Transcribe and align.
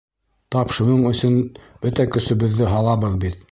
Тап 0.55 0.73
шуның 0.77 1.03
өсөн 1.09 1.37
бөтә 1.85 2.07
көсөбөҙҙө 2.17 2.73
һалабыҙ 2.75 3.23
бит. 3.27 3.41